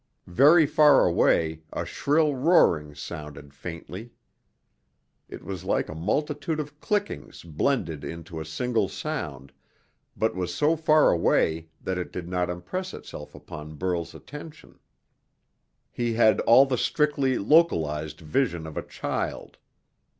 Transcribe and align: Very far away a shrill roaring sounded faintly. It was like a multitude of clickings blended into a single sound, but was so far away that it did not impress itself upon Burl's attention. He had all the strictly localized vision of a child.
Very 0.25 0.65
far 0.65 1.05
away 1.05 1.61
a 1.71 1.85
shrill 1.85 2.33
roaring 2.33 2.95
sounded 2.95 3.53
faintly. 3.53 4.13
It 5.29 5.43
was 5.43 5.63
like 5.63 5.89
a 5.89 5.93
multitude 5.93 6.59
of 6.59 6.79
clickings 6.79 7.43
blended 7.43 8.03
into 8.03 8.39
a 8.39 8.43
single 8.45 8.89
sound, 8.89 9.51
but 10.17 10.33
was 10.35 10.51
so 10.51 10.75
far 10.75 11.11
away 11.11 11.67
that 11.81 11.99
it 11.99 12.11
did 12.11 12.27
not 12.27 12.49
impress 12.49 12.95
itself 12.95 13.35
upon 13.35 13.75
Burl's 13.75 14.15
attention. 14.15 14.79
He 15.91 16.13
had 16.13 16.39
all 16.39 16.65
the 16.65 16.79
strictly 16.79 17.37
localized 17.37 18.21
vision 18.21 18.65
of 18.65 18.77
a 18.77 18.81
child. 18.87 19.59